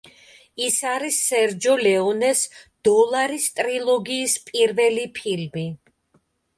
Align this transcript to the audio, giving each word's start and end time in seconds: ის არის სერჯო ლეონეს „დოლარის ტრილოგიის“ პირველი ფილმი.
ის 0.67 0.77
არის 0.91 1.19
სერჯო 1.25 1.75
ლეონეს 1.83 2.43
„დოლარის 2.89 3.47
ტრილოგიის“ 3.61 4.37
პირველი 4.53 5.09
ფილმი. 5.23 5.71